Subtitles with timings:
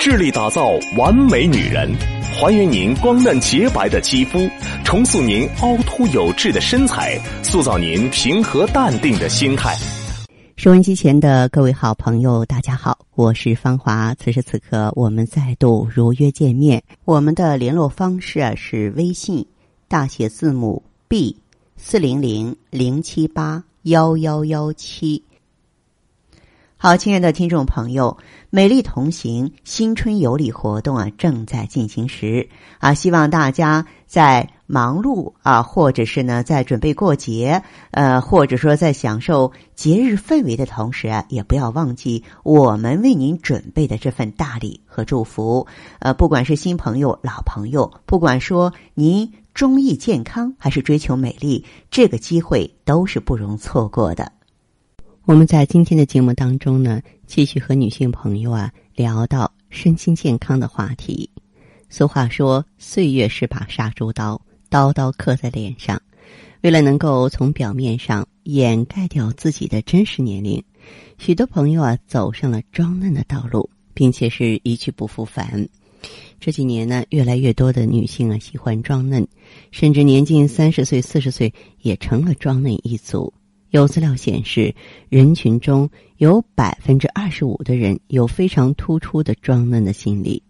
[0.00, 1.94] 致力打造完美女人，
[2.32, 4.48] 还原您光嫩洁白的肌肤，
[4.82, 9.76] 重塑您凹凸有致的身材，塑造您平和淡定的心态。
[10.56, 14.14] 收音机前的各位好朋友，大家好，我是芳华。
[14.14, 16.82] 此时此刻，我们再度如约见面。
[17.04, 19.44] 我们的联络方式啊是微信
[19.86, 21.36] 大写字母 B
[21.76, 25.22] 四零零零七八幺幺幺七。
[26.82, 28.16] 好，亲爱的听众朋友，
[28.48, 32.48] 美丽同行新春有礼活动啊正在进行时
[32.78, 45.66] 啊，希望大家在忙碌啊，或者是呢在准备过节，呃，或者说在享受节日氛围的同时啊，也不要忘记我们为您准备的这份大礼和祝福。
[45.98, 54.32] 呃，不管是新朋友、老朋友，不管说您中意健康还是追求美丽，这个机会都是不容错过的。
[55.30, 61.30] 我们在今天的节目当中呢，继续和女性朋友啊聊到身心健康的话题。
[61.88, 66.02] 俗话说，岁月是把杀猪刀，刀刀刻在脸上。
[66.62, 70.60] 为了能够从表面上掩盖掉自己的真实年龄，
[71.16, 75.68] 许多朋友啊走上了装嫩的道路，并且是一去不复返。
[76.40, 79.24] 这几年呢，越来越多的女性啊喜欢装嫩，
[79.70, 83.32] 甚至年近三十岁、四十岁也成了装嫩一族。
[83.70, 84.74] 有资料显示，
[85.08, 90.42] 人群中有百分之二十五的人有非常突出的装嫩的心理。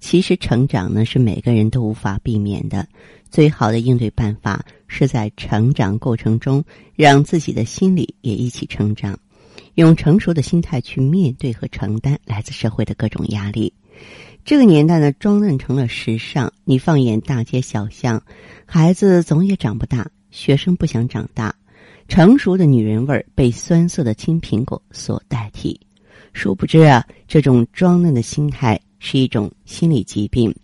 [0.00, 2.86] 其实，成长呢是每个人都无法避免的。
[3.30, 9.18] 最好的应对办法是在成长过程中，让自己的心理也一起成长，
[9.74, 13.72] 用成熟的心态去面对和承担来自社会的各种压力。
[14.44, 16.52] 这个年代呢，装嫩成了时尚。
[16.64, 18.22] 你放眼大街小巷，
[18.64, 21.54] 孩子总也长不大，学生不想长大。
[22.08, 25.78] 成熟的女人味儿被酸涩的青苹果所代替，
[26.32, 30.54] 殊不知啊，这种装嫩的心态是一种心理疾病。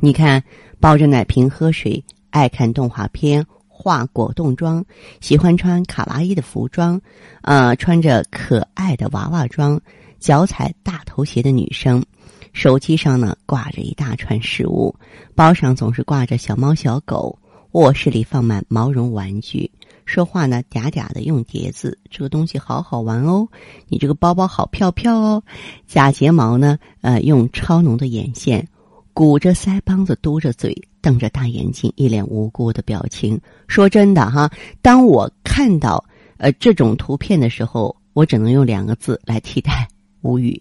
[0.00, 0.42] 你看，
[0.80, 4.84] 抱着奶瓶喝水，爱看动画片，化果冻妆，
[5.20, 7.00] 喜欢穿卡哇伊的服装，
[7.42, 9.80] 呃，穿着可爱的娃娃装，
[10.18, 12.04] 脚踩大头鞋的女生，
[12.52, 14.94] 手机上呢挂着一大串食物，
[15.36, 17.38] 包上总是挂着小猫小狗，
[17.70, 19.70] 卧室里放满毛绒玩具。
[20.12, 23.48] 说话呢嗲嗲的用叠字，这个东西好好玩哦，
[23.88, 25.42] 你这个包包好漂漂哦。
[25.86, 28.68] 假睫毛呢，呃，用超浓的眼线，
[29.14, 33.40] 鼓着腮帮子，嘟着嘴，瞪着大眼睛，一脸无辜的表情。
[33.68, 34.50] 说真的哈，
[34.82, 36.04] 当我看到
[36.36, 39.88] 呃这种图片的时候，我只能用两个字来替代：
[40.20, 40.60] 无语。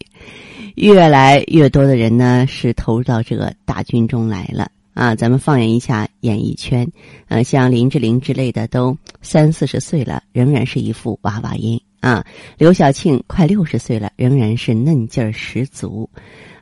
[0.76, 4.72] 越来越多的人呢，是投入到这个大军中来了。
[4.94, 6.86] 啊，咱们放眼一下演艺圈，
[7.30, 12.26] 呃，像林志玲之类的都三四十岁了，仍然是一副娃娃音啊。
[12.58, 16.10] 刘晓庆快六十岁了，仍然是嫩劲儿十足。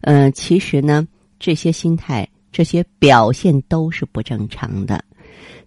[0.02, 1.08] 呃，其实呢，
[1.40, 5.04] 这些心态、这些表现都是不正常的。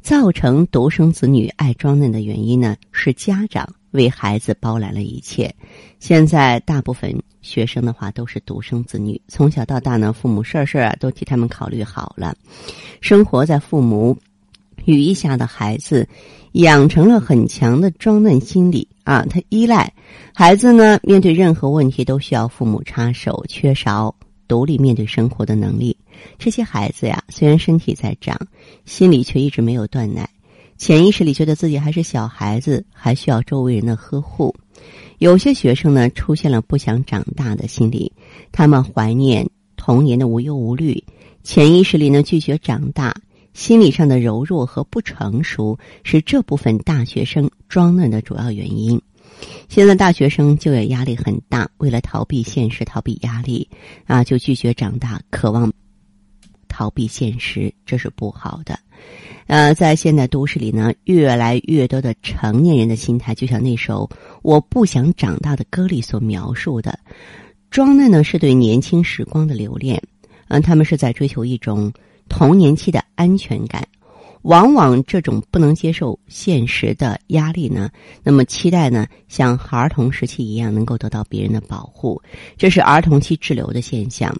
[0.00, 5.54] 造成独生子女爱装嫩的原因呢，是家长为孩子包揽了一切。
[5.98, 7.14] 现在大部分。
[7.42, 12.36] 学生的话都是独生子女，从小到大呢，父母事儿事儿啊都替他们考虑好了。
[13.00, 14.16] 生活在父母
[14.84, 16.08] 羽翼下的孩子，
[16.52, 19.24] 养成了很强的装嫩心理啊。
[19.28, 19.92] 他依赖
[20.34, 24.14] 孩子呢，面对任何问题都需要父母插手，缺少
[24.48, 25.96] 独立面对生活的能力。
[26.38, 28.38] 这些孩子呀，虽然身体在长，
[28.84, 30.28] 心里却一直没有断奶，
[30.76, 34.54] 潜意识里觉得自己还是小孩子，还需要周围人的呵护。
[35.18, 38.12] 有些学生呢，出现了不想长大的心理，
[38.50, 41.02] 他们怀念童年的无忧无虑，
[41.44, 43.14] 潜意识里呢拒绝长大，
[43.54, 49.00] 心理上的柔弱和不成熟是这部分大学生装嫩的主要原因。
[49.68, 53.68] 现在大学生就业压力很大，为了逃避现实、逃避压力
[54.06, 55.72] 啊，就拒绝长大，渴望
[56.68, 58.78] 逃避现实，这是不好的。
[59.48, 64.08] 呃，在现代都市里呢，越来越多的成年人的心态，就像那首
[64.42, 66.96] 《我不想长大》的歌里所描述的，
[67.68, 70.00] 装嫩呢是对年轻时光的留恋，
[70.48, 71.92] 嗯，他们是在追求一种
[72.32, 73.86] 童年期的安全感，
[74.40, 77.90] 往往这种不能接受现实的压力呢，
[78.24, 82.22] 那么期待呢像儿童时期一样能够得到别人的保护，
[82.56, 84.34] 这是儿童期滞留的现象。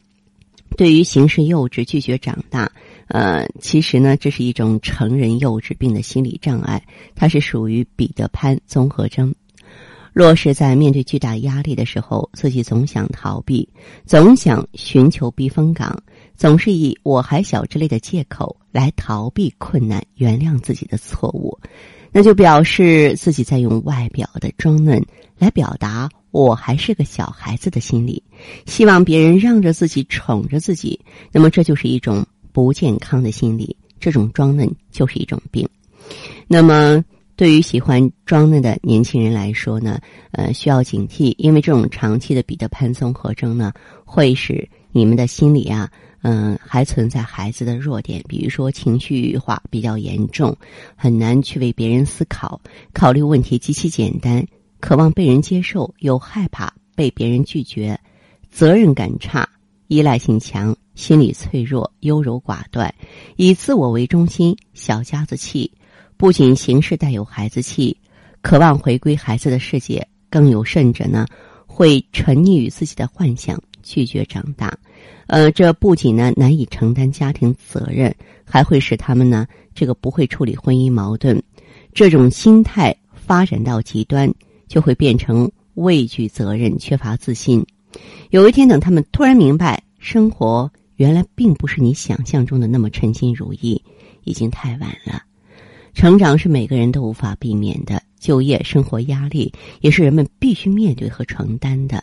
[0.78, 2.72] 对于行事幼稚、拒绝长大，
[3.08, 6.82] 呃，其实呢，这是一种成人幼稚病的心理障碍，
[7.14, 9.34] 它是属于彼得潘综合征。
[10.14, 13.68] 若是在面对巨大压力的时候，自己总想逃避，
[14.04, 16.02] 总想寻求避风港，
[16.37, 21.58] 总是以“我还小”之类的借口来逃避困难、原谅自己的错误，
[22.11, 25.05] 那就表示自己在用外表的装嫩
[25.38, 28.23] 来表达我还是个小孩子的心理，
[28.67, 30.99] 希望别人让着自己、宠着自己，
[31.31, 33.76] 那么这就是一种不健康的心理。
[34.00, 35.69] 这种装嫩就是一种病。
[36.49, 37.05] 那么，
[37.37, 40.00] 对于喜欢装嫩的年轻人来说呢，
[40.32, 43.73] 呃，需要警惕，因为这种长期的彼得潘综合征呢，
[44.05, 45.88] 会使你们的心理啊，
[46.22, 50.56] 嗯，还存在孩子的弱点，比如说情绪化比较严重，
[50.96, 52.60] 很难去为别人思考，
[52.92, 54.46] 考虑问题极其简单。
[54.80, 58.00] 渴望被人接受，又害怕被别人拒绝，
[58.50, 59.48] 责任感差，
[59.86, 62.92] 依赖性强，心理脆弱，优柔寡断，
[63.36, 65.70] 以自我为中心，小家子气。
[66.16, 67.96] 不仅行事带有孩子气，
[68.42, 71.26] 渴望回归孩子的世界，更有甚者呢，
[71.66, 74.76] 会沉溺于自己的幻想，拒绝长大。
[75.26, 78.14] 呃，这不仅呢难以承担家庭责任，
[78.44, 81.43] 还会使他们呢这个不会处理婚姻矛盾。
[81.93, 84.32] 这种心态发展到极端。
[84.69, 87.67] 就会变成畏惧责任、缺乏自信。
[88.31, 93.82] 有一天，等他们突然明白，生活原来并不是你想象中的那么称心如意，
[94.25, 95.25] 已经太晚了。
[95.93, 99.52] 成长是每个人都无法避免的，就业、生活压力
[99.82, 102.02] 也是人们必须面对和承担的。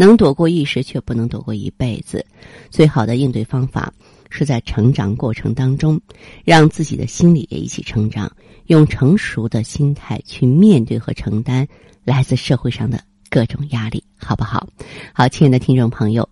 [0.00, 2.24] 能躲过一时，却不能躲过一辈子。
[2.70, 3.92] 最好的应对方法
[4.30, 6.00] 是在成长过程当中，
[6.44, 8.30] 让自己的心理也一起成长，
[8.66, 11.66] 用成熟的心态去面对和承担。
[12.04, 14.68] 来自社会上的各种压力，好不好？
[15.12, 16.28] 好，亲爱的听众朋友，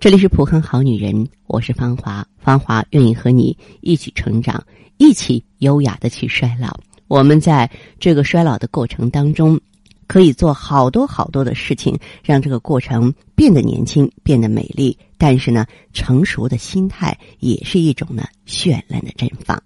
[0.00, 4.64] 这里是普康好女人，我是芳华，芳华愿意和你一起成长，
[4.96, 6.80] 一起优雅的去衰老。
[7.06, 9.60] 我们在这个衰老的过程当中，
[10.10, 14.98] 可以做好多好多的事情，让这个过程变得年轻，变得美丽。
[15.16, 19.62] 但是呢，成熟的心态也是一种呢绚烂的绽放。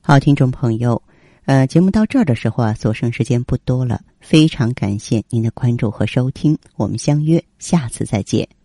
[0.00, 1.02] 好，听众朋友。
[1.46, 8.55] 呃，节目到这儿的时候啊，所剩时间不多了，非常感谢您的关注和收听，我们相约下次再见。